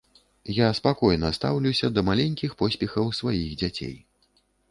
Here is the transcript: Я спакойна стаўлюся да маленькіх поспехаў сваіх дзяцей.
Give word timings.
Я 0.59 0.67
спакойна 0.77 1.29
стаўлюся 1.39 1.91
да 1.97 2.01
маленькіх 2.09 2.55
поспехаў 2.63 3.13
сваіх 3.21 3.53
дзяцей. 3.63 3.95